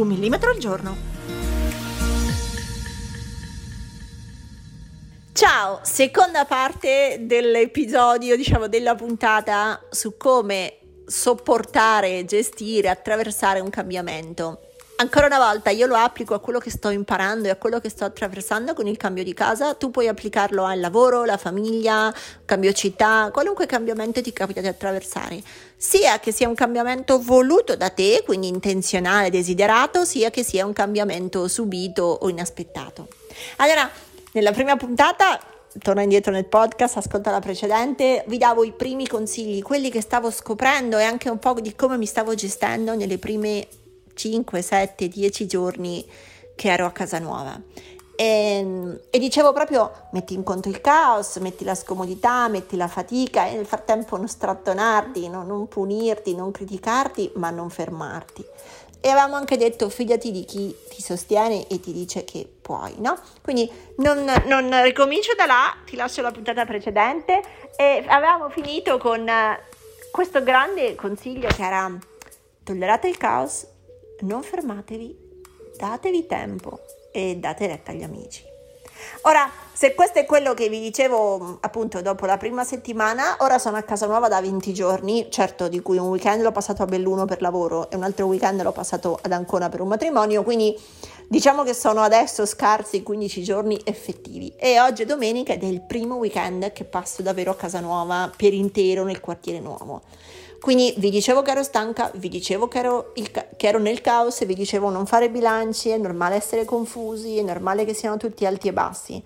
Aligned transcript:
Un 0.00 0.08
millimetro 0.08 0.50
al 0.50 0.58
giorno. 0.58 0.96
Ciao, 5.32 5.80
seconda 5.82 6.44
parte 6.44 7.18
dell'episodio, 7.20 8.36
diciamo 8.36 8.68
della 8.68 8.94
puntata 8.94 9.82
su 9.90 10.16
come 10.16 10.78
sopportare, 11.06 12.24
gestire, 12.24 12.88
attraversare 12.88 13.60
un 13.60 13.70
cambiamento. 13.70 14.69
Ancora 15.00 15.24
una 15.24 15.38
volta 15.38 15.70
io 15.70 15.86
lo 15.86 15.94
applico 15.94 16.34
a 16.34 16.40
quello 16.40 16.58
che 16.58 16.70
sto 16.70 16.90
imparando 16.90 17.48
e 17.48 17.50
a 17.50 17.56
quello 17.56 17.80
che 17.80 17.88
sto 17.88 18.04
attraversando 18.04 18.74
con 18.74 18.86
il 18.86 18.98
cambio 18.98 19.24
di 19.24 19.32
casa, 19.32 19.72
tu 19.72 19.90
puoi 19.90 20.08
applicarlo 20.08 20.64
al 20.64 20.78
lavoro, 20.78 21.22
alla 21.22 21.38
famiglia, 21.38 22.12
cambio 22.44 22.70
città, 22.74 23.30
qualunque 23.32 23.64
cambiamento 23.64 24.20
ti 24.20 24.30
capita 24.30 24.60
di 24.60 24.66
attraversare, 24.66 25.42
sia 25.74 26.20
che 26.20 26.32
sia 26.32 26.48
un 26.48 26.54
cambiamento 26.54 27.18
voluto 27.18 27.76
da 27.76 27.88
te, 27.88 28.22
quindi 28.26 28.48
intenzionale, 28.48 29.30
desiderato, 29.30 30.04
sia 30.04 30.28
che 30.28 30.44
sia 30.44 30.66
un 30.66 30.74
cambiamento 30.74 31.48
subito 31.48 32.02
o 32.02 32.28
inaspettato. 32.28 33.08
Allora, 33.56 33.90
nella 34.32 34.52
prima 34.52 34.76
puntata 34.76 35.40
torna 35.78 36.02
indietro 36.02 36.30
nel 36.30 36.44
podcast, 36.44 36.98
ascolta 36.98 37.30
la 37.30 37.40
precedente, 37.40 38.22
vi 38.26 38.36
davo 38.36 38.64
i 38.64 38.72
primi 38.72 39.06
consigli, 39.06 39.62
quelli 39.62 39.88
che 39.88 40.02
stavo 40.02 40.30
scoprendo 40.30 40.98
e 40.98 41.04
anche 41.04 41.30
un 41.30 41.38
po' 41.38 41.54
di 41.58 41.74
come 41.74 41.96
mi 41.96 42.04
stavo 42.04 42.34
gestendo 42.34 42.94
nelle 42.94 43.16
prime 43.16 43.66
5, 44.14 44.62
7, 44.62 45.08
10 45.08 45.46
giorni 45.46 46.06
che 46.54 46.70
ero 46.70 46.86
a 46.86 46.92
casa 46.92 47.18
nuova. 47.18 47.60
E, 48.20 48.98
e, 49.08 49.18
dicevo 49.18 49.52
proprio 49.54 50.08
metti 50.12 50.34
in 50.34 50.42
conto 50.42 50.68
il 50.68 50.82
caos, 50.82 51.36
metti 51.36 51.64
la 51.64 51.74
scomodità, 51.74 52.48
metti 52.48 52.76
la 52.76 52.86
fatica 52.86 53.46
e 53.46 53.54
nel 53.54 53.64
frattempo 53.64 54.18
non 54.18 54.28
strattonarti, 54.28 55.26
no? 55.28 55.42
non 55.42 55.68
punirti, 55.68 56.34
non 56.34 56.50
criticarti, 56.50 57.32
ma 57.36 57.48
non 57.48 57.70
fermarti. 57.70 58.44
E 59.00 59.08
avevamo 59.08 59.36
anche 59.36 59.56
detto 59.56 59.88
fidati 59.88 60.30
di 60.30 60.44
chi 60.44 60.76
ti 60.90 61.00
sostiene 61.00 61.66
e 61.68 61.80
ti 61.80 61.94
dice 61.94 62.24
che 62.24 62.46
puoi, 62.60 62.96
no? 62.98 63.18
Quindi 63.40 63.70
non, 63.96 64.30
non 64.44 64.82
ricomincio 64.82 65.32
da 65.34 65.46
là, 65.46 65.74
ti 65.86 65.96
lascio 65.96 66.20
la 66.20 66.30
puntata 66.30 66.66
precedente 66.66 67.40
e 67.74 68.04
avevamo 68.06 68.50
finito 68.50 68.98
con 68.98 69.26
questo 70.12 70.42
grande 70.42 70.94
consiglio 70.94 71.48
che 71.48 71.62
era 71.62 71.90
tollerate 72.62 73.08
il 73.08 73.16
caos, 73.16 73.66
non 74.20 74.42
fermatevi, 74.42 75.16
datevi 75.76 76.26
tempo 76.26 76.80
e 77.12 77.36
date 77.36 77.66
retta 77.66 77.90
agli 77.90 78.02
amici. 78.02 78.50
Ora, 79.22 79.50
se 79.72 79.94
questo 79.94 80.18
è 80.18 80.26
quello 80.26 80.54
che 80.54 80.68
vi 80.68 80.80
dicevo 80.80 81.58
appunto 81.60 82.02
dopo 82.02 82.26
la 82.26 82.36
prima 82.36 82.64
settimana, 82.64 83.36
ora 83.40 83.58
sono 83.58 83.76
a 83.76 83.82
casa 83.82 84.06
nuova 84.06 84.28
da 84.28 84.40
20 84.40 84.72
giorni, 84.72 85.28
certo 85.30 85.68
di 85.68 85.80
cui 85.80 85.98
un 85.98 86.08
weekend 86.08 86.42
l'ho 86.42 86.52
passato 86.52 86.82
a 86.82 86.86
Belluno 86.86 87.24
per 87.24 87.40
lavoro 87.40 87.90
e 87.90 87.96
un 87.96 88.02
altro 88.02 88.26
weekend 88.26 88.62
l'ho 88.62 88.72
passato 88.72 89.18
ad 89.20 89.32
Ancona 89.32 89.68
per 89.68 89.80
un 89.80 89.88
matrimonio, 89.88 90.42
quindi 90.42 90.78
diciamo 91.28 91.62
che 91.62 91.74
sono 91.74 92.00
adesso 92.00 92.44
scarsi 92.44 93.02
15 93.02 93.42
giorni 93.42 93.80
effettivi 93.84 94.52
e 94.56 94.80
oggi 94.80 95.02
è 95.02 95.06
domenica 95.06 95.52
ed 95.52 95.62
è 95.62 95.66
il 95.66 95.82
primo 95.82 96.16
weekend 96.16 96.72
che 96.72 96.84
passo 96.84 97.22
davvero 97.22 97.52
a 97.52 97.56
casa 97.56 97.80
nuova 97.80 98.30
per 98.36 98.52
intero 98.52 99.04
nel 99.04 99.20
quartiere 99.20 99.60
nuovo. 99.60 100.02
Quindi 100.60 100.92
vi 100.98 101.08
dicevo 101.08 101.40
che 101.40 101.52
ero 101.52 101.62
stanca, 101.62 102.10
vi 102.16 102.28
dicevo 102.28 102.68
che 102.68 102.78
ero, 102.78 103.12
il, 103.14 103.30
che 103.30 103.66
ero, 103.66 103.78
nel 103.78 104.02
caos, 104.02 104.44
vi 104.44 104.54
dicevo 104.54 104.90
non 104.90 105.06
fare 105.06 105.30
bilanci, 105.30 105.88
è 105.88 105.96
normale 105.96 106.34
essere 106.34 106.66
confusi, 106.66 107.38
è 107.38 107.42
normale 107.42 107.86
che 107.86 107.94
siano 107.94 108.18
tutti 108.18 108.44
alti 108.44 108.68
e 108.68 108.72
bassi. 108.74 109.24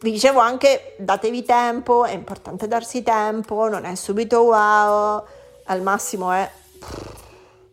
Vi 0.00 0.10
dicevo 0.10 0.40
anche 0.40 0.94
datevi 0.98 1.42
tempo, 1.42 2.04
è 2.04 2.12
importante 2.12 2.68
darsi 2.68 3.02
tempo, 3.02 3.66
non 3.66 3.86
è 3.86 3.94
subito 3.94 4.42
wow, 4.42 5.24
al 5.64 5.80
massimo 5.80 6.30
è 6.32 6.50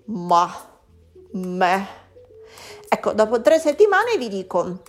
ma, 0.06 0.50
me. 1.32 1.88
Ecco, 2.88 3.12
dopo 3.12 3.42
tre 3.42 3.60
settimane 3.60 4.16
vi 4.18 4.30
dico, 4.30 4.60
uh, 4.60 4.80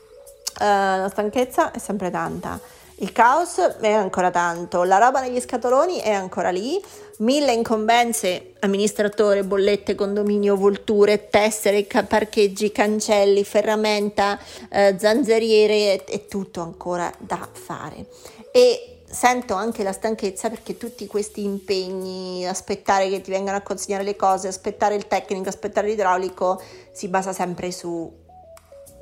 la 0.59 1.09
stanchezza 1.11 1.73
è 1.73 1.79
sempre 1.79 2.11
tanta 2.11 2.61
il 3.03 3.11
caos 3.11 3.59
è 3.59 3.91
ancora 3.91 4.31
tanto, 4.31 4.85
la 4.85 4.99
roba 4.99 5.21
negli 5.21 5.41
scatoloni 5.41 5.99
è 5.99 6.13
ancora 6.13 6.51
lì, 6.51 6.81
mille 7.19 7.53
incombenze, 7.53 8.53
amministratore, 8.61 9.43
bollette, 9.43 9.97
condominio, 9.97 10.57
volture, 10.57 11.29
tessere, 11.29 11.85
parcheggi, 11.85 12.71
cancelli, 12.71 13.43
ferramenta, 13.43 14.39
eh, 14.71 14.95
zanzariere, 14.97 16.05
è 16.05 16.27
tutto 16.27 16.61
ancora 16.61 17.13
da 17.19 17.49
fare. 17.51 18.07
E 18.53 19.01
sento 19.05 19.55
anche 19.55 19.83
la 19.83 19.93
stanchezza 19.93 20.49
perché 20.49 20.77
tutti 20.77 21.09
questi 21.09 21.43
impegni, 21.43 22.47
aspettare 22.47 23.09
che 23.11 23.21
ti 23.21 23.33
vengano 23.33 23.57
a 23.57 23.63
consegnare 23.63 24.05
le 24.05 24.15
cose, 24.15 24.47
aspettare 24.47 24.95
il 24.95 25.09
tecnico, 25.09 25.49
aspettare 25.49 25.89
l'idraulico, 25.89 26.63
si 26.93 27.09
basa 27.09 27.33
sempre 27.33 27.73
su 27.73 28.21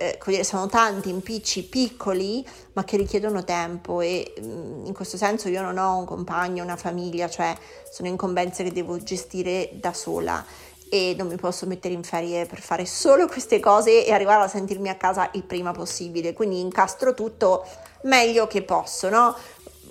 eh, 0.01 0.45
sono 0.45 0.67
tanti 0.67 1.11
impicci 1.11 1.65
piccoli 1.65 2.47
ma 2.73 2.85
che 2.85 2.97
richiedono 2.97 3.45
tempo 3.45 4.01
e 4.01 4.33
mm, 4.41 4.87
in 4.87 4.95
questo 4.95 5.19
senso 5.19 5.49
io 5.49 5.61
non 5.61 5.77
ho 5.77 5.99
un 5.99 6.07
compagno, 6.07 6.65
una 6.65 6.77
famiglia, 6.77 7.29
cioè 7.29 7.55
sono 7.91 8.09
incombenze 8.09 8.63
che 8.65 8.73
devo 8.73 8.97
gestire 9.03 9.71
da 9.75 9.93
sola 9.93 10.43
e 10.89 11.15
non 11.17 11.29
mi 11.29 11.37
posso 11.37 11.67
mettere 11.67 11.93
in 11.95 12.03
ferie 12.03 12.47
per 12.47 12.61
fare 12.61 12.87
solo 12.87 13.27
queste 13.27 13.61
cose 13.61 14.05
e 14.05 14.13
arrivare 14.13 14.45
a 14.45 14.49
sentirmi 14.49 14.89
a 14.89 14.97
casa 14.97 15.29
il 15.35 15.45
prima 15.45 15.73
possibile, 15.73 16.33
quindi 16.33 16.61
incastro 16.61 17.15
tutto 17.15 17.65
meglio 18.03 18.47
che 18.47 18.63
posso, 18.63 19.09
no? 19.11 19.37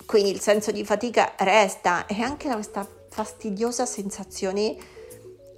Quindi 0.05 0.31
il 0.31 0.41
senso 0.41 0.71
di 0.71 0.83
fatica 0.83 1.33
resta 1.37 2.07
e 2.07 2.21
anche 2.21 2.49
questa 2.49 2.85
fastidiosa 3.09 3.85
sensazione 3.85 4.75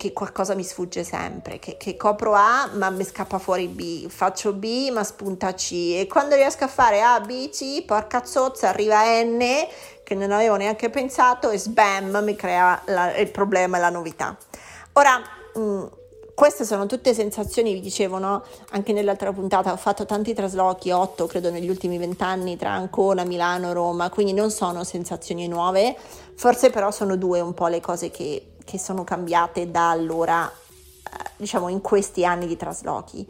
che 0.01 0.13
qualcosa 0.13 0.55
mi 0.55 0.63
sfugge 0.63 1.03
sempre, 1.03 1.59
che, 1.59 1.77
che, 1.77 1.95
copro 1.95 2.33
A 2.33 2.67
ma 2.73 2.89
mi 2.89 3.03
scappa 3.03 3.37
fuori 3.37 3.67
B, 3.67 4.07
faccio 4.07 4.51
B 4.51 4.89
ma 4.89 5.03
spunta 5.03 5.53
C 5.53 5.93
e 5.95 6.07
quando 6.09 6.33
riesco 6.33 6.63
a 6.63 6.67
fare 6.67 7.03
A, 7.03 7.19
B, 7.19 7.49
C, 7.49 7.85
porca 7.85 8.25
zozza, 8.25 8.69
arriva 8.69 9.03
N 9.21 9.39
che 10.03 10.15
non 10.15 10.31
avevo 10.31 10.55
neanche 10.55 10.89
pensato 10.89 11.51
e 11.51 11.59
sbam 11.59 12.17
mi 12.23 12.35
crea 12.35 12.81
la, 12.85 13.15
il 13.15 13.29
problema 13.29 13.77
e 13.77 13.79
la 13.79 13.91
novità. 13.91 14.35
Ora, 14.93 15.21
mh, 15.53 15.59
mm, 15.59 15.85
queste 16.33 16.65
sono 16.65 16.87
tutte 16.87 17.13
sensazioni, 17.13 17.71
vi 17.73 17.81
dicevo, 17.81 18.17
no? 18.17 18.43
anche 18.71 18.93
nell'altra 18.93 19.31
puntata 19.31 19.71
ho 19.71 19.77
fatto 19.77 20.07
tanti 20.07 20.33
traslochi, 20.33 20.89
otto 20.89 21.27
credo 21.27 21.51
negli 21.51 21.69
ultimi 21.69 21.99
vent'anni 21.99 22.57
tra 22.57 22.71
Ancona, 22.71 23.23
Milano, 23.23 23.71
Roma, 23.71 24.09
quindi 24.09 24.33
non 24.33 24.49
sono 24.49 24.83
sensazioni 24.83 25.47
nuove, 25.47 25.95
forse 26.33 26.71
però 26.71 26.89
sono 26.89 27.15
due 27.17 27.39
un 27.39 27.53
po' 27.53 27.67
le 27.67 27.79
cose 27.79 28.09
che 28.09 28.50
che 28.71 28.79
sono 28.79 29.03
cambiate 29.03 29.69
da 29.69 29.89
allora, 29.89 30.49
eh, 30.49 31.29
diciamo 31.35 31.67
in 31.67 31.81
questi 31.81 32.23
anni 32.23 32.47
di 32.47 32.55
traslochi, 32.55 33.27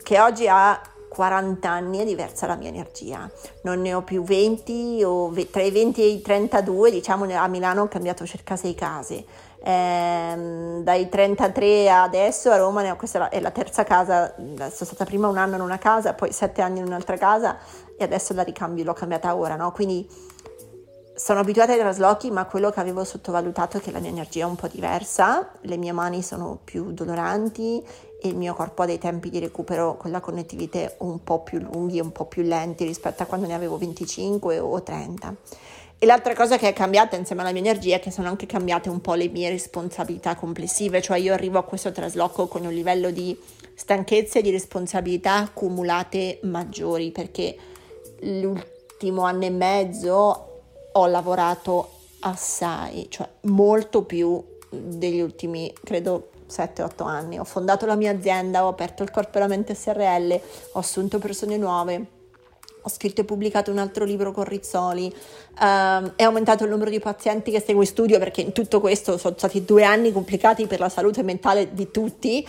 che 0.00 0.20
oggi 0.20 0.46
ha 0.46 0.80
40 1.08 1.68
anni 1.68 1.98
è 1.98 2.04
diversa 2.04 2.46
la 2.46 2.54
mia 2.54 2.68
energia, 2.68 3.28
non 3.62 3.80
ne 3.80 3.94
ho 3.94 4.02
più 4.02 4.22
20 4.22 5.02
o 5.02 5.32
tra 5.50 5.62
i 5.62 5.72
20 5.72 6.00
e 6.00 6.06
i 6.06 6.20
32, 6.20 6.92
diciamo 6.92 7.24
a 7.34 7.48
Milano 7.48 7.82
ho 7.82 7.88
cambiato 7.88 8.24
circa 8.26 8.54
6 8.54 8.74
case, 8.76 9.24
ehm, 9.64 10.84
dai 10.84 11.08
33 11.08 11.90
adesso 11.90 12.52
a 12.52 12.56
Roma 12.56 12.88
ho, 12.88 12.94
questa 12.94 13.28
è 13.28 13.40
la 13.40 13.50
terza 13.50 13.82
casa, 13.82 14.36
sono 14.36 14.70
stata 14.70 15.04
prima 15.04 15.26
un 15.26 15.36
anno 15.36 15.56
in 15.56 15.62
una 15.62 15.78
casa, 15.78 16.14
poi 16.14 16.30
7 16.30 16.62
anni 16.62 16.78
in 16.78 16.84
un'altra 16.84 17.16
casa 17.16 17.56
e 17.96 18.04
adesso 18.04 18.32
la 18.34 18.42
ricambio, 18.42 18.84
l'ho 18.84 18.92
cambiata 18.92 19.34
ora, 19.34 19.56
no? 19.56 19.72
Quindi 19.72 20.08
sono 21.16 21.40
abituata 21.40 21.72
ai 21.72 21.78
traslochi, 21.78 22.30
ma 22.30 22.44
quello 22.44 22.70
che 22.70 22.78
avevo 22.78 23.02
sottovalutato 23.02 23.78
è 23.78 23.80
che 23.80 23.90
la 23.90 24.00
mia 24.00 24.10
energia 24.10 24.44
è 24.44 24.48
un 24.48 24.54
po' 24.54 24.68
diversa, 24.68 25.50
le 25.62 25.78
mie 25.78 25.92
mani 25.92 26.22
sono 26.22 26.58
più 26.62 26.92
doloranti 26.92 27.82
e 28.20 28.28
il 28.28 28.36
mio 28.36 28.52
corpo 28.52 28.82
ha 28.82 28.86
dei 28.86 28.98
tempi 28.98 29.30
di 29.30 29.38
recupero 29.38 29.96
con 29.96 30.10
la 30.10 30.20
connettività 30.20 30.92
un 30.98 31.24
po' 31.24 31.42
più 31.42 31.58
lunghi, 31.58 32.00
un 32.00 32.12
po' 32.12 32.26
più 32.26 32.42
lenti 32.42 32.84
rispetto 32.84 33.22
a 33.22 33.26
quando 33.26 33.46
ne 33.46 33.54
avevo 33.54 33.78
25 33.78 34.58
o 34.58 34.82
30. 34.82 35.34
E 35.98 36.04
l'altra 36.04 36.34
cosa 36.34 36.58
che 36.58 36.68
è 36.68 36.74
cambiata 36.74 37.16
insieme 37.16 37.40
alla 37.40 37.52
mia 37.52 37.62
energia 37.62 37.96
è 37.96 38.00
che 38.00 38.10
sono 38.10 38.28
anche 38.28 38.44
cambiate 38.44 38.90
un 38.90 39.00
po' 39.00 39.14
le 39.14 39.28
mie 39.28 39.48
responsabilità 39.48 40.34
complessive, 40.34 41.00
cioè 41.00 41.16
io 41.16 41.32
arrivo 41.32 41.58
a 41.58 41.64
questo 41.64 41.92
trasloco 41.92 42.46
con 42.46 42.66
un 42.66 42.74
livello 42.74 43.10
di 43.10 43.34
stanchezza 43.74 44.38
e 44.38 44.42
di 44.42 44.50
responsabilità 44.50 45.36
accumulate 45.36 46.40
maggiori 46.42 47.10
perché 47.10 47.56
l'ultimo 48.20 49.22
anno 49.22 49.46
e 49.46 49.50
mezzo 49.50 50.50
ho 50.96 51.06
lavorato 51.06 51.90
assai, 52.20 53.06
cioè 53.08 53.28
molto 53.42 54.02
più 54.02 54.42
degli 54.68 55.20
ultimi, 55.20 55.72
credo, 55.84 56.30
7-8 56.50 57.06
anni. 57.06 57.38
Ho 57.38 57.44
fondato 57.44 57.86
la 57.86 57.96
mia 57.96 58.12
azienda, 58.12 58.64
ho 58.64 58.68
aperto 58.68 59.02
il 59.02 59.10
corporamente 59.10 59.74
SRL, 59.74 60.40
ho 60.72 60.78
assunto 60.78 61.18
persone 61.18 61.56
nuove 61.56 62.14
ho 62.86 62.88
scritto 62.88 63.20
e 63.20 63.24
pubblicato 63.24 63.72
un 63.72 63.78
altro 63.78 64.04
libro 64.04 64.30
con 64.30 64.44
Rizzoli, 64.44 65.12
uh, 65.12 66.12
è 66.14 66.22
aumentato 66.22 66.62
il 66.62 66.70
numero 66.70 66.88
di 66.88 67.00
pazienti 67.00 67.50
che 67.50 67.60
seguo 67.60 67.82
in 67.82 67.88
studio 67.88 68.20
perché 68.20 68.42
in 68.42 68.52
tutto 68.52 68.80
questo 68.80 69.18
sono 69.18 69.34
stati 69.36 69.64
due 69.64 69.82
anni 69.82 70.12
complicati 70.12 70.68
per 70.68 70.78
la 70.78 70.88
salute 70.88 71.24
mentale 71.24 71.74
di 71.74 71.90
tutti. 71.90 72.46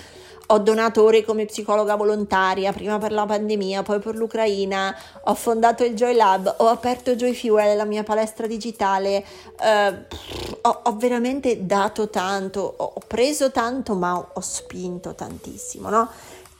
Ho 0.48 0.60
donato 0.60 1.04
ore 1.04 1.24
come 1.24 1.46
psicologa 1.46 1.96
volontaria, 1.96 2.72
prima 2.72 2.98
per 2.98 3.12
la 3.12 3.26
pandemia, 3.26 3.84
poi 3.84 4.00
per 4.00 4.16
l'Ucraina, 4.16 4.96
ho 5.24 5.34
fondato 5.36 5.84
il 5.84 5.94
Joy 5.94 6.16
Lab, 6.16 6.56
ho 6.60 6.68
aperto 6.68 7.16
Joy 7.16 7.34
Fuel, 7.34 7.76
la 7.76 7.86
mia 7.86 8.04
palestra 8.04 8.48
digitale, 8.48 9.26
uh, 9.60 10.16
ho, 10.62 10.80
ho, 10.84 10.96
veramente 10.96 11.66
dato 11.66 12.10
tanto, 12.10 12.62
ho, 12.78 12.92
ho 12.96 13.02
preso 13.06 13.52
tanto 13.52 13.96
ma 13.96 14.18
ho, 14.18 14.30
ho 14.34 14.42
spinto 14.42 15.14
tantissimo, 15.16 15.90
no? 15.90 16.10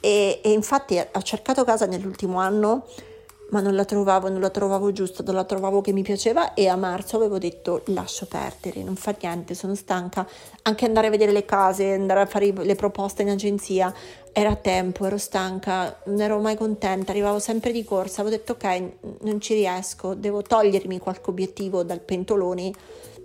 E, 0.00 0.40
e 0.42 0.52
infatti 0.52 0.98
ho 0.98 1.22
cercato 1.22 1.64
casa 1.64 1.86
nell'ultimo 1.86 2.38
anno 2.38 2.84
ma 3.50 3.60
non 3.60 3.74
la 3.74 3.84
trovavo, 3.84 4.28
non 4.28 4.40
la 4.40 4.50
trovavo 4.50 4.92
giusta, 4.92 5.22
non 5.22 5.34
la 5.34 5.44
trovavo 5.44 5.80
che 5.80 5.92
mi 5.92 6.02
piaceva 6.02 6.54
e 6.54 6.68
a 6.68 6.76
marzo 6.76 7.16
avevo 7.16 7.38
detto 7.38 7.82
lascio 7.86 8.26
perdere, 8.26 8.82
non 8.82 8.96
fa 8.96 9.14
niente, 9.20 9.54
sono 9.54 9.74
stanca, 9.74 10.26
anche 10.62 10.84
andare 10.84 11.06
a 11.06 11.10
vedere 11.10 11.32
le 11.32 11.44
case, 11.44 11.92
andare 11.92 12.20
a 12.20 12.26
fare 12.26 12.52
le 12.52 12.74
proposte 12.74 13.22
in 13.22 13.30
agenzia, 13.30 13.92
era 14.32 14.54
tempo, 14.56 15.06
ero 15.06 15.18
stanca, 15.18 16.00
non 16.04 16.20
ero 16.20 16.38
mai 16.40 16.56
contenta, 16.56 17.12
arrivavo 17.12 17.38
sempre 17.38 17.72
di 17.72 17.84
corsa, 17.84 18.20
avevo 18.20 18.36
detto 18.36 18.52
ok, 18.52 18.82
non 19.22 19.40
ci 19.40 19.54
riesco, 19.54 20.14
devo 20.14 20.42
togliermi 20.42 20.98
qualche 20.98 21.30
obiettivo 21.30 21.82
dal 21.82 22.00
pentolone 22.00 22.72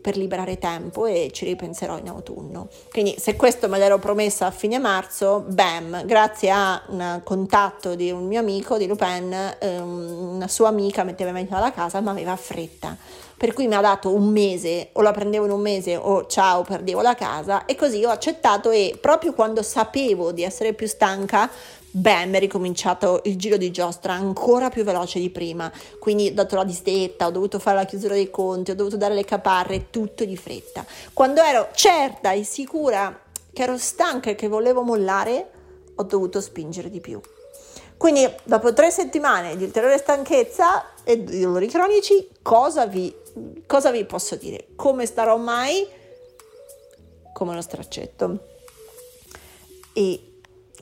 per 0.04 0.18
liberare 0.18 0.60
tempo 0.60 1.06
e 1.06 1.30
ci 1.32 1.46
ripenserò 1.46 1.98
in 1.98 2.10
autunno. 2.10 2.68
Quindi 2.92 3.16
se 3.18 3.38
questo 3.38 3.70
me 3.70 3.78
l'ero 3.78 4.00
promessa 4.00 4.48
a 4.48 4.52
fine 4.52 4.78
marzo, 4.78 5.46
bam, 5.48 6.06
grazie 6.06 6.52
a 6.52 6.84
un 6.90 7.22
contatto 7.24 7.96
di 7.96 8.12
un 8.12 8.28
mio 8.28 8.42
amico 8.42 8.78
di 8.78 8.86
Lupin, 8.86 9.56
ehm, 9.58 10.34
una 10.36 10.50
sua 10.50 10.68
amica 10.68 11.06
metteva 11.06 11.30
in 11.30 11.38
mezzo 11.38 11.56
alla 11.56 11.72
casa, 11.72 12.02
ma 12.02 12.12
aveva 12.12 12.36
fretta. 12.36 12.98
Per 13.38 13.54
cui 13.54 13.68
mi 13.68 13.76
ha 13.76 13.82
dato 13.82 14.14
un 14.14 14.28
mese, 14.28 14.90
o 14.92 15.02
la 15.02 15.12
prendevo 15.12 15.46
in 15.46 15.52
un 15.52 15.62
mese 15.62 15.96
o 15.96 16.28
ciao, 16.28 16.64
perdevo 16.64 17.02
la 17.02 17.16
casa 17.16 17.66
e 17.66 17.76
così 17.76 18.04
ho 18.04 18.10
accettato 18.10 18.72
e 18.72 18.98
proprio 19.00 19.34
quando 19.34 19.64
sapevo 19.64 20.34
di 20.34 20.44
essere 20.44 20.74
più 20.74 20.88
stanca 20.88 21.50
bam, 21.96 22.34
è 22.34 22.40
ricominciato 22.40 23.22
il 23.26 23.38
giro 23.38 23.56
di 23.56 23.70
giostra 23.70 24.14
ancora 24.14 24.70
più 24.70 24.84
veloce 24.84 25.20
di 25.20 25.30
prima, 25.30 25.72
quindi 26.00 26.30
ho 26.30 26.34
dato 26.34 26.56
la 26.56 26.64
distetta, 26.64 27.28
ho 27.28 27.32
dovuto 27.32 27.60
fare 27.60 27.78
la 27.78 27.86
chiusura 27.86 28.16
dei 28.16 28.32
conti, 28.32 28.72
ho 28.72 28.76
dovuto 28.76 28.98
dare 28.98 29.14
le 29.14 29.24
caparre, 29.24 29.92
tutto 29.92 30.26
di 30.26 30.36
fretta. 30.36 30.84
Quando 31.14 31.42
ero 31.42 31.70
certa 31.74 32.32
e 32.32 32.44
sicura 32.44 33.22
che 33.52 33.62
ero 33.62 33.78
stanca 33.78 34.32
e 34.32 34.36
che 34.36 34.48
volevo 34.48 34.82
mollare, 34.82 35.50
ho 35.96 36.04
dovuto 36.04 36.42
spingere 36.42 36.90
di 36.90 37.00
più. 37.00 37.22
Quindi 37.96 38.28
dopo 38.44 38.74
tre 38.74 38.90
settimane 38.90 39.56
di 39.56 39.64
ulteriore 39.64 40.00
stanchezza 40.00 40.96
e 41.04 41.24
di 41.24 41.42
dolori 41.42 41.68
cronici, 41.68 42.28
cosa 42.42 42.88
vi, 42.88 43.14
cosa 43.68 43.92
vi 43.92 44.04
posso 44.06 44.36
dire? 44.36 44.70
Come 44.76 45.06
starò 45.06 45.38
mai? 45.38 45.88
Come 47.34 47.52
uno 47.52 47.62
straccetto. 47.62 48.40
E 49.94 50.33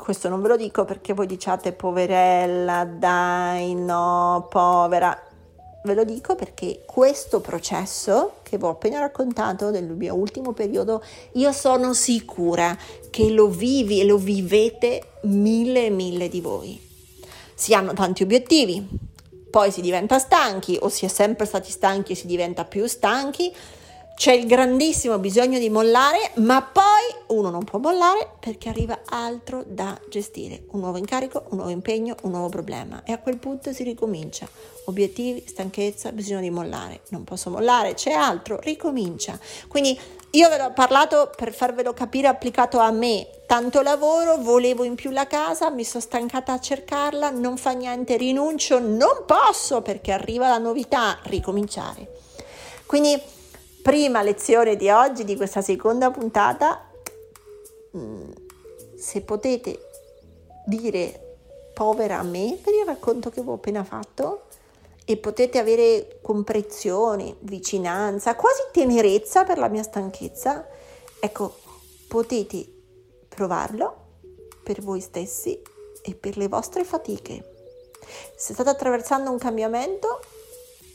questo 0.01 0.29
non 0.29 0.41
ve 0.41 0.47
lo 0.47 0.57
dico 0.57 0.83
perché 0.83 1.13
voi 1.13 1.27
diciate 1.27 1.73
poverella, 1.73 2.85
dai, 2.85 3.75
no, 3.75 4.47
povera. 4.49 5.15
Ve 5.83 5.93
lo 5.93 6.03
dico 6.03 6.33
perché 6.33 6.81
questo 6.87 7.39
processo 7.39 8.37
che 8.41 8.57
vi 8.57 8.63
ho 8.63 8.69
appena 8.69 8.99
raccontato 8.99 9.69
del 9.69 9.85
mio 9.85 10.15
ultimo 10.15 10.53
periodo, 10.53 11.03
io 11.33 11.51
sono 11.51 11.93
sicura 11.93 12.75
che 13.11 13.29
lo 13.29 13.47
vivi 13.47 14.01
e 14.01 14.05
lo 14.05 14.17
vivete 14.17 15.19
mille 15.23 15.85
e 15.85 15.89
mille 15.91 16.29
di 16.29 16.41
voi. 16.41 16.81
Si 17.53 17.75
hanno 17.75 17.93
tanti 17.93 18.23
obiettivi, 18.23 18.87
poi 19.51 19.71
si 19.71 19.81
diventa 19.81 20.17
stanchi 20.17 20.79
o 20.81 20.89
si 20.89 21.05
è 21.05 21.09
sempre 21.09 21.45
stati 21.45 21.69
stanchi 21.69 22.13
e 22.13 22.15
si 22.15 22.25
diventa 22.25 22.65
più 22.65 22.87
stanchi, 22.87 23.53
c'è 24.15 24.33
il 24.33 24.45
grandissimo 24.45 25.17
bisogno 25.17 25.57
di 25.57 25.69
mollare, 25.69 26.31
ma 26.35 26.61
poi 26.61 27.35
uno 27.35 27.49
non 27.49 27.63
può 27.63 27.79
mollare 27.79 28.33
perché 28.39 28.69
arriva 28.69 28.99
altro 29.05 29.63
da 29.65 29.99
gestire, 30.09 30.65
un 30.71 30.81
nuovo 30.81 30.97
incarico, 30.97 31.45
un 31.49 31.57
nuovo 31.57 31.71
impegno, 31.71 32.15
un 32.21 32.31
nuovo 32.31 32.49
problema 32.49 33.01
e 33.03 33.13
a 33.13 33.17
quel 33.17 33.37
punto 33.37 33.73
si 33.73 33.83
ricomincia. 33.83 34.47
Obiettivi, 34.85 35.43
stanchezza, 35.47 36.11
bisogno 36.11 36.41
di 36.41 36.49
mollare. 36.49 37.01
Non 37.09 37.23
posso 37.23 37.49
mollare, 37.49 37.93
c'è 37.93 38.11
altro, 38.11 38.59
ricomincia. 38.61 39.39
Quindi 39.67 39.99
io 40.31 40.49
ve 40.49 40.57
l'ho 40.57 40.71
parlato 40.71 41.31
per 41.35 41.53
farvelo 41.53 41.93
capire 41.93 42.27
applicato 42.27 42.79
a 42.79 42.91
me. 42.91 43.27
Tanto 43.45 43.81
lavoro, 43.81 44.37
volevo 44.37 44.83
in 44.83 44.95
più 44.95 45.09
la 45.09 45.27
casa, 45.27 45.69
mi 45.69 45.83
sono 45.83 46.01
stancata 46.01 46.53
a 46.53 46.59
cercarla, 46.59 47.31
non 47.31 47.57
fa 47.57 47.71
niente, 47.71 48.17
rinuncio, 48.17 48.79
non 48.79 49.25
posso 49.25 49.81
perché 49.81 50.11
arriva 50.11 50.47
la 50.47 50.57
novità, 50.57 51.19
ricominciare. 51.23 52.19
Quindi 52.85 53.21
prima 53.81 54.21
lezione 54.21 54.75
di 54.75 54.89
oggi, 54.89 55.23
di 55.23 55.35
questa 55.35 55.61
seconda 55.61 56.11
puntata, 56.11 56.89
mm, 57.97 58.31
se 58.95 59.21
potete 59.21 59.87
dire 60.65 61.37
povera 61.73 62.19
a 62.19 62.23
me 62.23 62.57
per 62.61 62.73
il 62.73 62.85
racconto 62.85 63.29
che 63.29 63.41
vi 63.41 63.49
ho 63.49 63.53
appena 63.53 63.83
fatto 63.83 64.43
e 65.03 65.17
potete 65.17 65.57
avere 65.57 66.19
comprensione, 66.21 67.35
vicinanza, 67.39 68.35
quasi 68.35 68.61
tenerezza 68.71 69.43
per 69.43 69.57
la 69.57 69.67
mia 69.67 69.83
stanchezza, 69.83 70.67
ecco, 71.19 71.55
potete 72.07 72.65
provarlo 73.27 73.95
per 74.63 74.81
voi 74.81 75.01
stessi 75.01 75.59
e 76.03 76.15
per 76.15 76.37
le 76.37 76.47
vostre 76.47 76.83
fatiche. 76.83 77.49
Se 78.35 78.53
state 78.53 78.69
attraversando 78.69 79.31
un 79.31 79.37
cambiamento, 79.37 80.19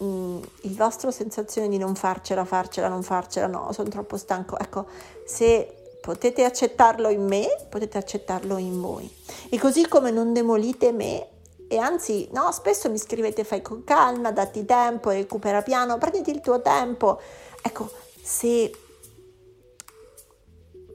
Mm, 0.02 0.42
il 0.62 0.74
vostro 0.74 1.10
sensazione 1.10 1.68
di 1.68 1.78
non 1.78 1.94
farcela, 1.94 2.44
farcela, 2.44 2.88
non 2.88 3.02
farcela, 3.02 3.46
no, 3.46 3.72
sono 3.72 3.88
troppo 3.88 4.16
stanco. 4.16 4.58
Ecco, 4.58 4.86
se 5.24 5.98
potete 6.00 6.44
accettarlo 6.44 7.08
in 7.08 7.24
me, 7.26 7.48
potete 7.68 7.98
accettarlo 7.98 8.58
in 8.58 8.80
voi. 8.80 9.10
E 9.48 9.58
così 9.58 9.88
come 9.88 10.10
non 10.10 10.32
demolite 10.32 10.92
me, 10.92 11.28
e 11.68 11.78
anzi, 11.78 12.28
no, 12.32 12.52
spesso 12.52 12.90
mi 12.90 12.98
scrivete 12.98 13.42
fai 13.42 13.60
con 13.62 13.82
calma, 13.84 14.30
datti 14.30 14.64
tempo, 14.64 15.10
recupera 15.10 15.62
piano, 15.62 15.98
prenditi 15.98 16.30
il 16.30 16.40
tuo 16.40 16.60
tempo. 16.62 17.18
Ecco, 17.60 17.90
se 18.22 18.70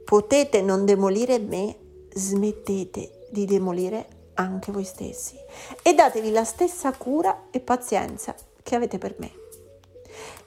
potete 0.06 0.62
non 0.62 0.86
demolire 0.86 1.40
me, 1.40 1.78
smettete 2.14 3.28
di 3.32 3.46
demolire 3.46 4.20
anche 4.36 4.72
voi 4.72 4.84
stessi 4.84 5.36
e 5.82 5.94
datevi 5.94 6.32
la 6.32 6.44
stessa 6.44 6.92
cura 6.94 7.48
e 7.52 7.60
pazienza 7.60 8.34
che 8.64 8.76
avete 8.76 8.98
per 8.98 9.16
me. 9.18 9.32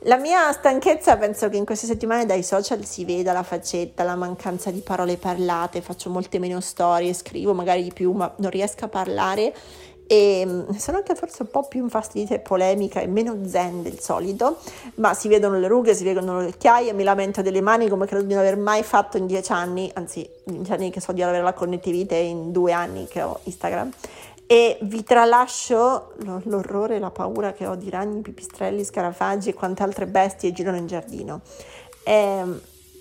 La 0.07 0.19
mia 0.19 0.53
stanchezza 0.53 1.17
penso 1.17 1.49
che 1.49 1.57
in 1.57 1.65
queste 1.65 1.87
settimane 1.87 2.27
dai 2.27 2.43
social 2.43 2.85
si 2.85 3.05
veda 3.05 3.33
la 3.33 3.43
faccetta, 3.43 4.05
la 4.05 4.17
mancanza 4.17 4.71
di 4.71 4.81
parole 4.81 5.17
parlate, 5.17 5.81
faccio 5.81 6.11
molte 6.11 6.39
meno 6.39 6.61
storie, 6.61 7.15
scrivo 7.15 7.55
magari 7.55 7.83
di 7.83 7.93
più, 7.93 8.13
ma 8.13 8.33
non 8.37 8.51
riesco 8.51 8.85
a 8.85 8.89
parlare 8.89 9.55
e 10.07 10.45
mm, 10.47 10.71
sono 10.73 10.99
anche 10.99 11.15
forse 11.15 11.43
un 11.43 11.49
po' 11.51 11.63
più 11.63 11.83
infastidita 11.83 12.35
e 12.35 12.41
polemica 12.41 13.01
e 13.01 13.07
meno 13.07 13.39
zen 13.47 13.83
del 13.83 13.99
solito, 13.99 14.59
ma 14.97 15.15
si 15.15 15.29
vedono 15.29 15.59
le 15.59 15.69
rughe, 15.69 15.95
si 15.95 16.05
vedono 16.05 16.41
le 16.41 16.49
occhiaie, 16.49 16.93
mi 16.93 17.03
lamento 17.03 17.41
delle 17.41 17.63
mani 17.63 17.89
come 17.89 18.07
credo 18.07 18.25
di 18.25 18.35
non 18.35 18.43
aver 18.43 18.59
mai 18.59 18.83
fatto 18.83 19.17
in 19.17 19.27
dieci 19.27 19.53
anni, 19.53 19.91
anzi 19.95 20.29
in 20.45 20.57
dieci 20.57 20.73
anni 20.73 20.91
che 20.91 21.01
so 21.01 21.13
di 21.13 21.23
avere 21.23 21.43
la 21.43 21.55
connettività 21.55 22.17
in 22.17 22.53
due 22.53 22.73
anni 22.73 23.07
che 23.07 23.23
ho 23.23 23.41
Instagram 23.45 23.91
e 24.47 24.79
vi 24.83 25.03
tralascio 25.03 26.13
l'orrore 26.45 26.97
e 26.97 26.99
la 26.99 27.11
paura 27.11 27.53
che 27.53 27.67
ho 27.67 27.75
di 27.75 27.91
ragni, 27.91 28.21
pipistrelli, 28.21 28.85
scarafaggi 28.85 29.51
e 29.51 29.55
quante 29.55 29.83
altre 29.83 30.07
bestie 30.07 30.53
girano 30.53 30.77
in 30.77 30.87
giardino. 30.87 31.41
Ehm, 32.05 32.61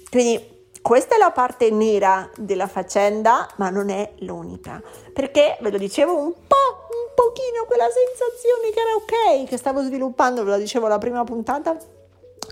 quindi 0.10 0.52
questa 0.82 1.16
è 1.16 1.18
la 1.18 1.32
parte 1.32 1.70
nera 1.70 2.30
della 2.38 2.68
faccenda, 2.68 3.50
ma 3.58 3.70
non 3.70 3.90
è 3.90 4.14
l'unica, 4.20 4.82
perché 5.14 5.58
ve 5.62 5.72
lo 5.72 5.78
dicevo 5.78 6.14
un 6.18 6.34
po', 6.34 6.88
un 6.90 7.14
pochino 7.16 7.66
quella 7.66 7.88
sensazione 7.90 8.72
che 8.74 8.80
era 8.80 9.40
ok, 9.42 9.48
che 9.48 9.58
stavo 9.58 9.82
sviluppando, 9.82 10.44
ve 10.44 10.52
lo 10.52 10.58
dicevo 10.58 10.88
la 10.88 10.98
prima 10.98 11.24
puntata, 11.24 11.78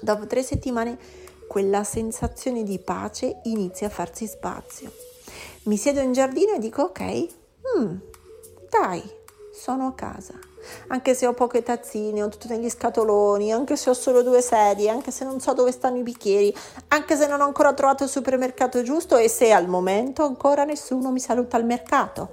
dopo 0.02 0.28
tre 0.28 0.44
settimane 0.44 0.98
quella 1.48 1.84
sensazione 1.84 2.64
di 2.64 2.80
pace 2.80 3.42
inizia 3.44 3.88
a 3.88 3.90
farsi 3.90 4.26
spazio. 4.28 4.94
Mi 5.64 5.76
siedo 5.76 6.00
in 6.00 6.14
giardino 6.14 6.54
e 6.54 6.60
dico 6.60 6.84
ok, 6.84 7.02
hmm, 7.78 7.96
dai, 8.72 9.04
sono 9.54 9.88
a 9.88 9.94
casa. 9.94 10.34
Anche 10.88 11.14
se 11.14 11.28
ho 11.28 11.34
poche 11.34 11.62
tazzine, 11.62 12.24
ho 12.24 12.30
tutto 12.30 12.48
negli 12.48 12.70
scatoloni, 12.70 13.52
anche 13.52 13.76
se 13.76 13.90
ho 13.90 13.94
solo 13.94 14.22
due 14.22 14.42
sedie, 14.42 14.90
anche 14.90 15.12
se 15.12 15.26
non 15.26 15.42
so 15.42 15.54
dove 15.54 15.72
stanno 15.72 15.98
i 15.98 16.04
bicchieri, 16.04 16.56
anche 16.88 17.18
se 17.18 17.28
non 17.28 17.42
ho 17.42 17.46
ancora 17.46 17.74
trovato 17.74 18.04
il 18.04 18.10
supermercato 18.10 18.82
giusto 18.82 19.18
e 19.18 19.28
se 19.28 19.52
al 19.52 19.68
momento 19.68 20.24
ancora 20.24 20.64
nessuno 20.64 21.12
mi 21.12 21.20
saluta 21.20 21.58
al 21.58 21.66
mercato. 21.66 22.30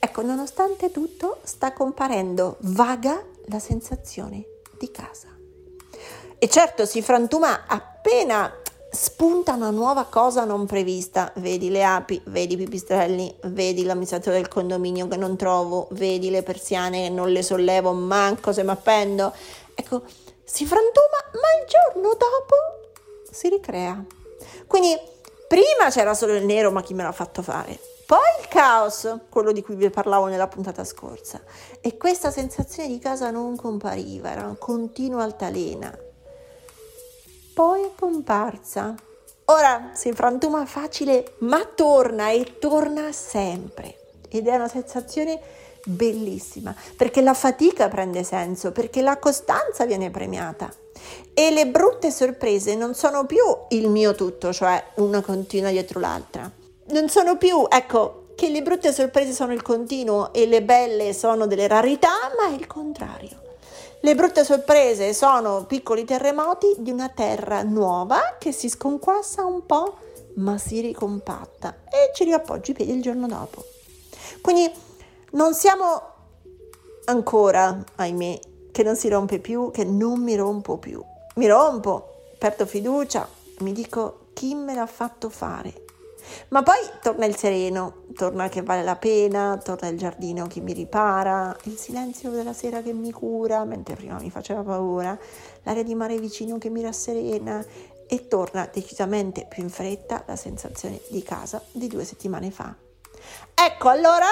Ecco, 0.00 0.22
nonostante 0.22 0.90
tutto, 0.90 1.38
sta 1.44 1.72
comparendo 1.72 2.56
vaga 2.60 3.22
la 3.46 3.58
sensazione 3.60 4.44
di 4.78 4.90
casa. 4.90 5.28
E 6.38 6.48
certo 6.48 6.86
si 6.86 7.02
frantuma 7.02 7.66
appena 7.66 8.52
spunta 8.90 9.52
una 9.52 9.70
nuova 9.70 10.04
cosa 10.04 10.44
non 10.44 10.66
prevista, 10.66 11.32
vedi 11.36 11.70
le 11.70 11.84
api, 11.84 12.20
vedi 12.26 12.54
i 12.54 12.56
pipistrelli, 12.56 13.34
vedi 13.44 13.84
l'amministratore 13.84 14.36
del 14.36 14.48
condominio 14.48 15.06
che 15.08 15.16
non 15.16 15.36
trovo, 15.36 15.88
vedi 15.92 16.30
le 16.30 16.42
persiane 16.42 17.02
che 17.02 17.10
non 17.10 17.30
le 17.30 17.42
sollevo 17.42 17.92
manco 17.92 18.52
se 18.52 18.62
mi 18.62 18.70
appendo, 18.70 19.32
ecco, 19.74 20.02
si 20.42 20.64
frantuma, 20.64 21.18
ma 21.32 21.62
il 21.62 21.68
giorno 21.68 22.08
dopo 22.10 22.56
si 23.30 23.48
ricrea. 23.48 24.02
Quindi 24.66 24.98
prima 25.46 25.90
c'era 25.90 26.14
solo 26.14 26.34
il 26.34 26.44
nero, 26.44 26.70
ma 26.70 26.82
chi 26.82 26.94
me 26.94 27.02
l'ha 27.02 27.12
fatto 27.12 27.42
fare? 27.42 27.78
Poi 28.06 28.18
il 28.40 28.48
caos, 28.48 29.18
quello 29.28 29.52
di 29.52 29.62
cui 29.62 29.74
vi 29.74 29.90
parlavo 29.90 30.26
nella 30.26 30.48
puntata 30.48 30.82
scorsa, 30.82 31.42
e 31.82 31.98
questa 31.98 32.30
sensazione 32.30 32.88
di 32.88 32.98
casa 32.98 33.30
non 33.30 33.54
compariva, 33.54 34.30
era 34.30 34.44
una 34.44 34.56
continua 34.58 35.24
altalena. 35.24 35.94
Poi 37.58 37.82
è 37.82 37.90
comparsa. 37.98 38.94
Ora 39.46 39.90
si 39.92 40.12
frantuma 40.12 40.64
facile, 40.64 41.34
ma 41.38 41.64
torna 41.64 42.30
e 42.30 42.58
torna 42.60 43.10
sempre. 43.10 43.96
Ed 44.28 44.46
è 44.46 44.54
una 44.54 44.68
sensazione 44.68 45.40
bellissima, 45.84 46.72
perché 46.96 47.20
la 47.20 47.34
fatica 47.34 47.88
prende 47.88 48.22
senso, 48.22 48.70
perché 48.70 49.02
la 49.02 49.16
costanza 49.16 49.86
viene 49.86 50.08
premiata. 50.12 50.72
E 51.34 51.50
le 51.50 51.66
brutte 51.66 52.12
sorprese 52.12 52.76
non 52.76 52.94
sono 52.94 53.26
più 53.26 53.42
il 53.70 53.88
mio 53.88 54.14
tutto, 54.14 54.52
cioè 54.52 54.80
una 54.98 55.20
continua 55.20 55.70
dietro 55.70 55.98
l'altra. 55.98 56.48
Non 56.90 57.08
sono 57.08 57.36
più, 57.36 57.66
ecco, 57.68 58.26
che 58.36 58.50
le 58.50 58.62
brutte 58.62 58.92
sorprese 58.92 59.32
sono 59.32 59.52
il 59.52 59.62
continuo 59.62 60.32
e 60.32 60.46
le 60.46 60.62
belle 60.62 61.12
sono 61.12 61.48
delle 61.48 61.66
rarità, 61.66 62.30
ma 62.38 62.54
è 62.54 62.56
il 62.56 62.68
contrario. 62.68 63.47
Le 64.00 64.14
brutte 64.14 64.44
sorprese 64.44 65.12
sono 65.12 65.64
piccoli 65.64 66.04
terremoti 66.04 66.76
di 66.78 66.92
una 66.92 67.08
terra 67.08 67.62
nuova 67.62 68.36
che 68.38 68.52
si 68.52 68.68
sconquassa 68.68 69.44
un 69.44 69.66
po', 69.66 69.96
ma 70.34 70.56
si 70.56 70.80
ricompatta 70.80 71.78
e 71.84 72.12
ci 72.14 72.22
riappoggi 72.22 72.76
i 72.78 72.90
il 72.92 73.02
giorno 73.02 73.26
dopo. 73.26 73.64
Quindi 74.40 74.70
non 75.32 75.52
siamo 75.52 76.00
ancora, 77.06 77.76
ahimè, 77.96 78.38
che 78.70 78.84
non 78.84 78.94
si 78.94 79.08
rompe 79.08 79.40
più, 79.40 79.72
che 79.72 79.82
non 79.82 80.20
mi 80.22 80.36
rompo 80.36 80.76
più. 80.76 81.02
Mi 81.34 81.48
rompo, 81.48 82.20
perdo 82.38 82.66
fiducia, 82.66 83.28
mi 83.58 83.72
dico 83.72 84.26
chi 84.32 84.54
me 84.54 84.76
l'ha 84.76 84.86
fatto 84.86 85.28
fare. 85.28 85.86
Ma 86.48 86.62
poi 86.62 86.76
torna 87.02 87.26
il 87.26 87.36
sereno, 87.36 88.04
torna 88.14 88.48
che 88.48 88.62
vale 88.62 88.82
la 88.82 88.96
pena, 88.96 89.58
torna 89.62 89.88
il 89.88 89.98
giardino 89.98 90.46
che 90.46 90.60
mi 90.60 90.72
ripara, 90.72 91.56
il 91.64 91.76
silenzio 91.76 92.30
della 92.30 92.52
sera 92.52 92.82
che 92.82 92.92
mi 92.92 93.12
cura, 93.12 93.64
mentre 93.64 93.94
prima 93.94 94.18
mi 94.18 94.30
faceva 94.30 94.62
paura, 94.62 95.18
l'aria 95.62 95.82
di 95.82 95.94
mare 95.94 96.18
vicino 96.18 96.58
che 96.58 96.70
mi 96.70 96.82
rasserena 96.82 97.64
e 98.06 98.28
torna 98.28 98.68
decisamente 98.72 99.46
più 99.48 99.62
in 99.62 99.68
fretta 99.68 100.24
la 100.26 100.36
sensazione 100.36 101.00
di 101.08 101.22
casa 101.22 101.62
di 101.72 101.88
due 101.88 102.04
settimane 102.04 102.50
fa. 102.50 102.74
Ecco 103.54 103.88
allora 103.88 104.26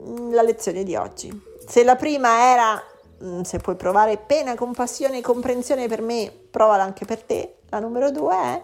Mm, 0.00 0.32
la 0.32 0.42
lezione 0.42 0.84
di 0.84 0.94
oggi. 0.96 1.30
Se 1.66 1.84
la 1.84 1.96
prima 1.96 2.52
era 2.52 2.82
mm, 3.22 3.42
se 3.42 3.58
puoi 3.58 3.76
provare 3.76 4.16
pena, 4.16 4.54
compassione 4.54 5.18
e 5.18 5.22
comprensione 5.22 5.88
per 5.88 6.02
me, 6.02 6.32
provala 6.50 6.82
anche 6.82 7.04
per 7.04 7.22
te. 7.22 7.56
La 7.68 7.78
numero 7.78 8.10
due 8.10 8.34
è 8.34 8.62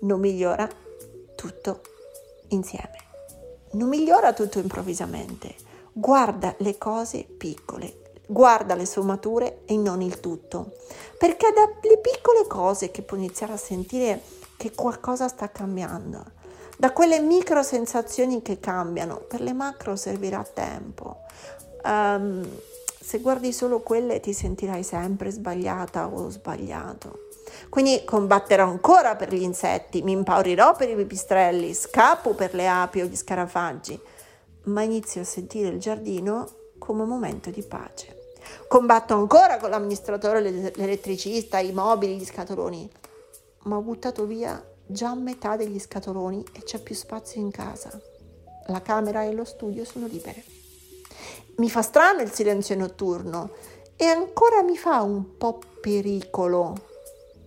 non 0.00 0.20
migliora 0.20 0.68
tutto 1.36 1.82
insieme. 2.48 3.04
Non 3.72 3.88
migliora 3.88 4.32
tutto 4.32 4.58
improvvisamente. 4.58 5.54
Guarda 5.92 6.54
le 6.58 6.76
cose 6.76 7.22
piccole, 7.22 8.14
guarda 8.26 8.74
le 8.74 8.84
sfumature 8.84 9.60
e 9.66 9.76
non 9.76 10.02
il 10.02 10.18
tutto. 10.18 10.72
Perché 11.16 11.46
è 11.48 11.52
dalle 11.52 11.98
piccole 11.98 12.48
cose 12.48 12.90
che 12.90 13.02
puoi 13.02 13.20
iniziare 13.20 13.52
a 13.52 13.58
sentire 13.58 14.20
che 14.56 14.72
qualcosa 14.72 15.28
sta 15.28 15.48
cambiando 15.50 16.34
da 16.76 16.92
quelle 16.92 17.20
micro 17.20 17.62
sensazioni 17.62 18.42
che 18.42 18.60
cambiano. 18.60 19.16
Per 19.16 19.40
le 19.40 19.52
macro 19.52 19.96
servirà 19.96 20.42
tempo. 20.42 21.22
Um, 21.84 22.46
se 23.00 23.18
guardi 23.20 23.52
solo 23.52 23.80
quelle 23.80 24.20
ti 24.20 24.32
sentirai 24.32 24.82
sempre 24.82 25.30
sbagliata 25.30 26.08
o 26.08 26.28
sbagliato. 26.28 27.25
Quindi 27.68 28.04
combatterò 28.04 28.68
ancora 28.68 29.16
per 29.16 29.32
gli 29.32 29.42
insetti, 29.42 30.02
mi 30.02 30.12
impaurirò 30.12 30.74
per 30.74 30.88
i 30.88 30.96
pipistrelli, 30.96 31.74
scappo 31.74 32.34
per 32.34 32.54
le 32.54 32.68
api 32.68 33.00
o 33.00 33.06
gli 33.06 33.16
scarafaggi, 33.16 34.00
ma 34.64 34.82
inizio 34.82 35.20
a 35.20 35.24
sentire 35.24 35.68
il 35.68 35.78
giardino 35.78 36.48
come 36.78 37.02
un 37.02 37.08
momento 37.08 37.50
di 37.50 37.62
pace. 37.62 38.14
Combatto 38.68 39.14
ancora 39.14 39.58
con 39.58 39.70
l'amministratore, 39.70 40.40
l'elettricista, 40.40 41.58
i 41.58 41.72
mobili, 41.72 42.16
gli 42.16 42.24
scatoloni, 42.24 42.90
ma 43.64 43.76
ho 43.76 43.80
buttato 43.80 44.24
via 44.24 44.62
già 44.86 45.14
metà 45.14 45.56
degli 45.56 45.78
scatoloni 45.78 46.44
e 46.52 46.62
c'è 46.62 46.80
più 46.80 46.94
spazio 46.94 47.40
in 47.40 47.50
casa. 47.50 47.90
La 48.68 48.82
camera 48.82 49.22
e 49.22 49.32
lo 49.32 49.44
studio 49.44 49.84
sono 49.84 50.06
libere. 50.06 50.44
Mi 51.56 51.70
fa 51.70 51.82
strano 51.82 52.22
il 52.22 52.32
silenzio 52.32 52.76
notturno 52.76 53.50
e 53.96 54.04
ancora 54.04 54.62
mi 54.62 54.76
fa 54.76 55.00
un 55.02 55.36
po' 55.36 55.58
pericolo, 55.80 56.74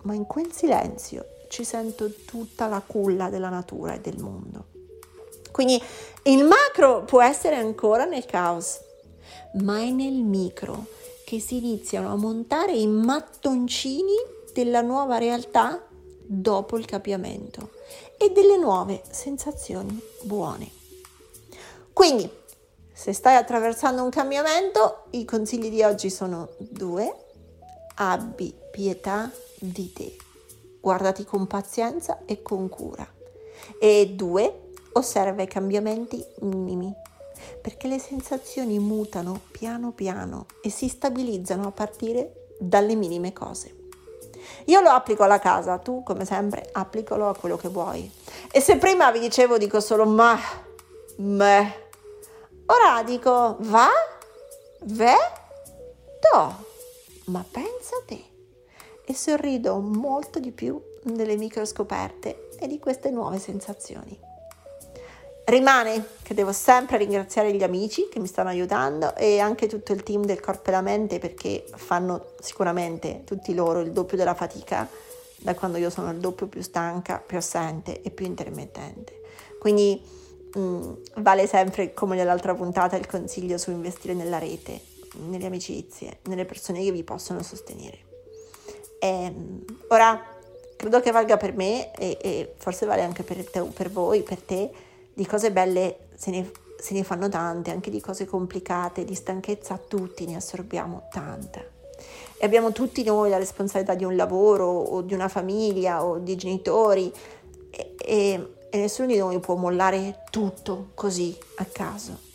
ma 0.02 0.14
in 0.14 0.26
quel 0.26 0.52
silenzio 0.52 1.24
ci 1.48 1.64
sento 1.64 2.10
tutta 2.24 2.68
la 2.68 2.82
culla 2.84 3.28
della 3.28 3.48
natura 3.48 3.94
e 3.94 4.00
del 4.00 4.18
mondo. 4.18 4.66
Quindi 5.50 5.82
il 6.24 6.44
macro 6.44 7.02
può 7.04 7.20
essere 7.20 7.56
ancora 7.56 8.04
nel 8.04 8.24
caos, 8.24 8.78
ma 9.54 9.80
è 9.80 9.90
nel 9.90 10.22
micro 10.22 10.86
che 11.24 11.40
si 11.40 11.56
iniziano 11.56 12.12
a 12.12 12.16
montare 12.16 12.72
i 12.72 12.86
mattoncini 12.86 14.14
della 14.52 14.80
nuova 14.80 15.18
realtà 15.18 15.84
dopo 16.22 16.78
il 16.78 16.84
capiamento 16.84 17.70
e 18.16 18.30
delle 18.30 18.56
nuove 18.56 19.02
sensazioni 19.10 20.00
buone. 20.22 20.70
Quindi, 21.92 22.30
se 22.92 23.12
stai 23.12 23.34
attraversando 23.36 24.02
un 24.02 24.10
cambiamento, 24.10 25.06
i 25.10 25.24
consigli 25.24 25.70
di 25.70 25.82
oggi 25.82 26.10
sono 26.10 26.50
due. 26.58 27.26
Abbi 27.96 28.54
pietà 28.70 29.30
di 29.60 29.92
te. 29.92 30.16
Guardati 30.80 31.24
con 31.24 31.46
pazienza 31.46 32.22
e 32.24 32.42
con 32.42 32.68
cura. 32.68 33.06
E 33.78 34.12
due, 34.14 34.70
osserva 34.92 35.42
i 35.42 35.46
cambiamenti 35.46 36.24
minimi, 36.40 36.92
perché 37.60 37.86
le 37.86 37.98
sensazioni 37.98 38.78
mutano 38.78 39.40
piano 39.50 39.92
piano 39.92 40.46
e 40.62 40.70
si 40.70 40.88
stabilizzano 40.88 41.68
a 41.68 41.72
partire 41.72 42.48
dalle 42.58 42.94
minime 42.94 43.32
cose. 43.32 43.76
Io 44.66 44.80
lo 44.80 44.90
applico 44.90 45.22
alla 45.22 45.38
casa, 45.38 45.78
tu 45.78 46.02
come 46.02 46.24
sempre 46.24 46.68
applicalo 46.72 47.28
a 47.28 47.36
quello 47.36 47.56
che 47.56 47.68
vuoi. 47.68 48.10
E 48.50 48.60
se 48.60 48.76
prima 48.78 49.10
vi 49.10 49.20
dicevo 49.20 49.58
dico 49.58 49.80
solo 49.80 50.06
ma, 50.06 50.38
me, 51.16 51.88
ora 52.66 53.02
dico 53.02 53.56
va, 53.60 53.88
ve, 54.82 55.14
do, 56.32 56.54
ma 57.26 57.44
pensa 57.50 57.96
a 57.96 58.02
te. 58.06 58.29
E 59.10 59.14
sorrido 59.14 59.80
molto 59.80 60.38
di 60.38 60.52
più 60.52 60.80
delle 61.02 61.34
micro 61.34 61.64
scoperte 61.64 62.50
e 62.60 62.68
di 62.68 62.78
queste 62.78 63.10
nuove 63.10 63.40
sensazioni. 63.40 64.16
Rimane 65.46 66.06
che 66.22 66.32
devo 66.32 66.52
sempre 66.52 66.96
ringraziare 66.96 67.52
gli 67.52 67.64
amici 67.64 68.08
che 68.08 68.20
mi 68.20 68.28
stanno 68.28 68.50
aiutando 68.50 69.16
e 69.16 69.40
anche 69.40 69.66
tutto 69.66 69.92
il 69.92 70.04
team 70.04 70.24
del 70.24 70.38
Corpo 70.38 70.68
e 70.68 70.72
la 70.74 70.80
Mente 70.80 71.18
perché 71.18 71.64
fanno 71.74 72.34
sicuramente 72.38 73.22
tutti 73.24 73.52
loro 73.52 73.80
il 73.80 73.90
doppio 73.90 74.16
della 74.16 74.34
fatica 74.34 74.88
da 75.38 75.56
quando 75.56 75.78
io 75.78 75.90
sono 75.90 76.12
il 76.12 76.18
doppio 76.18 76.46
più 76.46 76.62
stanca, 76.62 77.18
più 77.18 77.36
assente 77.36 78.02
e 78.02 78.12
più 78.12 78.26
intermittente. 78.26 79.22
Quindi 79.58 80.00
mh, 80.54 80.60
mm, 80.60 80.92
vale 81.16 81.48
sempre 81.48 81.94
come 81.94 82.14
nell'altra 82.14 82.54
puntata 82.54 82.94
il 82.94 83.08
consiglio 83.08 83.58
su 83.58 83.72
investire 83.72 84.14
nella 84.14 84.38
rete, 84.38 84.80
nelle 85.28 85.46
amicizie, 85.46 86.20
nelle 86.28 86.44
persone 86.44 86.84
che 86.84 86.92
vi 86.92 87.02
possono 87.02 87.42
sostenere. 87.42 88.09
E, 89.00 89.08
ehm, 89.08 89.64
ora 89.88 90.22
credo 90.76 91.00
che 91.00 91.10
valga 91.10 91.36
per 91.36 91.54
me 91.54 91.92
e, 91.92 92.16
e 92.20 92.54
forse 92.56 92.86
vale 92.86 93.02
anche 93.02 93.22
per, 93.22 93.44
te, 93.48 93.60
per 93.62 93.90
voi, 93.90 94.22
per 94.22 94.40
te 94.40 94.70
di 95.12 95.26
cose 95.26 95.50
belle 95.50 96.08
se 96.14 96.30
ne, 96.30 96.50
se 96.78 96.94
ne 96.94 97.02
fanno 97.02 97.28
tante, 97.28 97.70
anche 97.70 97.90
di 97.90 98.00
cose 98.00 98.26
complicate, 98.26 99.04
di 99.04 99.14
stanchezza 99.14 99.78
tutti 99.78 100.24
ne 100.26 100.36
assorbiamo 100.36 101.08
tanta. 101.10 101.60
E 102.38 102.46
abbiamo 102.46 102.72
tutti 102.72 103.02
noi 103.04 103.28
la 103.28 103.36
responsabilità 103.36 103.94
di 103.94 104.04
un 104.04 104.16
lavoro 104.16 104.66
o 104.66 105.02
di 105.02 105.12
una 105.12 105.28
famiglia 105.28 106.04
o 106.04 106.18
di 106.18 106.36
genitori 106.36 107.12
e, 107.70 107.94
e, 107.98 108.52
e 108.70 108.78
nessuno 108.78 109.08
di 109.08 109.18
noi 109.18 109.38
può 109.40 109.56
mollare 109.56 110.24
tutto 110.30 110.92
così 110.94 111.36
a 111.56 111.66
caso. 111.66 112.28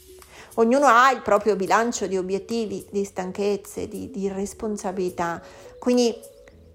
Ognuno 0.57 0.85
ha 0.85 1.11
il 1.11 1.21
proprio 1.21 1.55
bilancio 1.55 2.05
di 2.05 2.17
obiettivi, 2.17 2.85
di 2.91 3.03
stanchezze, 3.03 3.87
di, 3.87 4.11
di 4.11 4.29
responsabilità. 4.29 5.41
Quindi 5.79 6.15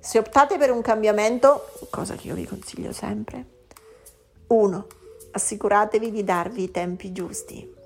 se 0.00 0.19
optate 0.19 0.57
per 0.57 0.71
un 0.71 0.80
cambiamento, 0.80 1.69
cosa 1.90 2.14
che 2.14 2.28
io 2.28 2.35
vi 2.35 2.47
consiglio 2.47 2.90
sempre, 2.90 3.45
uno, 4.49 4.87
assicuratevi 5.33 6.11
di 6.11 6.25
darvi 6.25 6.62
i 6.62 6.71
tempi 6.71 7.12
giusti. 7.12 7.76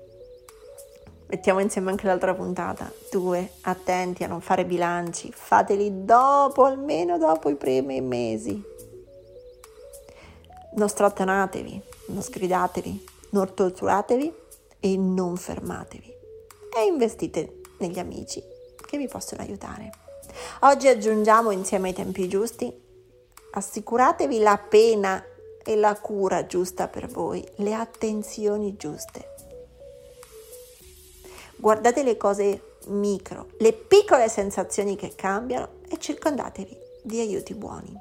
Mettiamo 1.27 1.59
insieme 1.59 1.89
anche 1.91 2.07
l'altra 2.07 2.33
puntata. 2.33 2.89
Due, 3.11 3.51
attenti 3.61 4.23
a 4.23 4.27
non 4.27 4.39
fare 4.39 4.63
bilanci, 4.63 5.31
fateli 5.33 6.05
dopo, 6.05 6.63
almeno 6.63 7.17
dopo 7.17 7.49
i 7.49 7.55
primi 7.55 7.99
mesi. 7.99 8.63
Non 10.75 10.87
strattanatevi, 10.87 11.81
non 12.07 12.21
sgridatevi, 12.21 13.05
non 13.31 13.53
torturatevi 13.53 14.33
e 14.79 14.97
non 14.97 15.35
fermatevi. 15.35 16.13
E 16.77 16.85
investite 16.85 17.61
negli 17.79 17.99
amici 17.99 18.41
che 18.85 18.97
vi 18.97 19.07
possono 19.07 19.41
aiutare. 19.41 20.04
Oggi 20.61 20.87
aggiungiamo 20.87 21.51
insieme 21.51 21.89
ai 21.89 21.93
tempi 21.93 22.29
giusti, 22.29 22.73
assicuratevi 23.51 24.39
la 24.39 24.57
pena 24.57 25.23
e 25.61 25.75
la 25.75 25.93
cura 25.99 26.45
giusta 26.45 26.87
per 26.87 27.07
voi, 27.07 27.45
le 27.57 27.73
attenzioni 27.73 28.75
giuste. 28.77 29.33
Guardate 31.57 32.03
le 32.03 32.15
cose 32.15 32.77
micro, 32.87 33.49
le 33.59 33.73
piccole 33.73 34.29
sensazioni 34.29 34.95
che 34.95 35.13
cambiano 35.13 35.81
e 35.89 35.97
circondatevi 35.97 36.77
di 37.03 37.19
aiuti 37.19 37.53
buoni. 37.53 37.93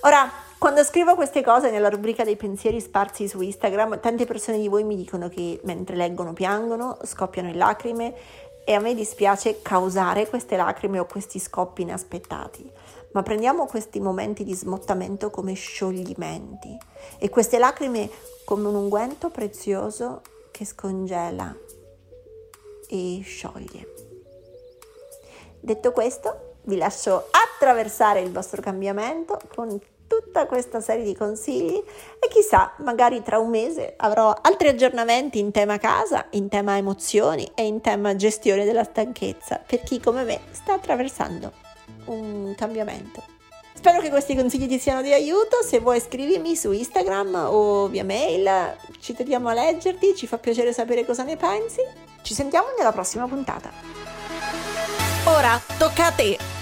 Ora, 0.00 0.30
quando 0.58 0.82
scrivo 0.84 1.14
queste 1.14 1.42
cose 1.42 1.70
nella 1.70 1.88
rubrica 1.88 2.24
dei 2.24 2.36
pensieri 2.36 2.80
sparsi 2.80 3.28
su 3.28 3.40
Instagram, 3.40 4.00
tante 4.00 4.26
persone 4.26 4.58
di 4.58 4.68
voi 4.68 4.84
mi 4.84 4.96
dicono 4.96 5.28
che 5.28 5.60
mentre 5.64 5.96
leggono 5.96 6.32
piangono, 6.32 6.98
scoppiano 7.04 7.48
in 7.48 7.56
lacrime 7.56 8.14
e 8.64 8.72
a 8.74 8.80
me 8.80 8.94
dispiace 8.94 9.60
causare 9.62 10.28
queste 10.28 10.56
lacrime 10.56 10.98
o 10.98 11.06
questi 11.06 11.38
scoppi 11.38 11.82
inaspettati 11.82 12.70
ma 13.12 13.22
prendiamo 13.22 13.66
questi 13.66 14.00
momenti 14.00 14.44
di 14.44 14.54
smottamento 14.54 15.30
come 15.30 15.54
scioglimenti 15.54 16.76
e 17.18 17.28
queste 17.28 17.58
lacrime 17.58 18.10
come 18.44 18.68
un 18.68 18.74
unguento 18.74 19.30
prezioso 19.30 20.22
che 20.50 20.64
scongela 20.64 21.54
e 22.88 23.20
scioglie. 23.22 23.94
Detto 25.60 25.92
questo, 25.92 26.56
vi 26.64 26.76
lascio 26.76 27.28
attraversare 27.30 28.20
il 28.20 28.32
vostro 28.32 28.60
cambiamento 28.60 29.38
con 29.54 29.78
tutta 30.32 30.46
questa 30.46 30.80
serie 30.80 31.04
di 31.04 31.14
consigli 31.14 31.74
e 31.74 32.28
chissà, 32.28 32.72
magari 32.78 33.22
tra 33.22 33.38
un 33.38 33.50
mese 33.50 33.92
avrò 33.98 34.34
altri 34.40 34.68
aggiornamenti 34.68 35.38
in 35.38 35.50
tema 35.50 35.76
casa, 35.76 36.24
in 36.30 36.48
tema 36.48 36.78
emozioni 36.78 37.52
e 37.54 37.66
in 37.66 37.82
tema 37.82 38.16
gestione 38.16 38.64
della 38.64 38.82
stanchezza 38.82 39.60
per 39.64 39.82
chi 39.82 40.00
come 40.00 40.24
me 40.24 40.40
sta 40.52 40.72
attraversando 40.72 41.52
un 42.06 42.54
cambiamento. 42.56 43.22
Spero 43.74 44.00
che 44.00 44.08
questi 44.08 44.34
consigli 44.34 44.68
ti 44.68 44.78
siano 44.78 45.02
di 45.02 45.12
aiuto, 45.12 45.62
se 45.62 45.80
vuoi 45.80 46.00
scrivimi 46.00 46.56
su 46.56 46.72
Instagram 46.72 47.48
o 47.50 47.88
via 47.88 48.04
mail, 48.04 48.74
ci 49.00 49.12
teniamo 49.12 49.50
a 49.50 49.54
leggerti, 49.54 50.14
ci 50.16 50.26
fa 50.26 50.38
piacere 50.38 50.72
sapere 50.72 51.04
cosa 51.04 51.24
ne 51.24 51.36
pensi. 51.36 51.80
Ci 52.22 52.32
sentiamo 52.32 52.68
nella 52.78 52.92
prossima 52.92 53.26
puntata. 53.26 53.70
Ora 55.24 55.60
tocca 55.76 56.06
a 56.06 56.12
te! 56.12 56.61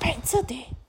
Ma 0.00 0.06
pensa 0.06 0.42
te. 0.42 0.79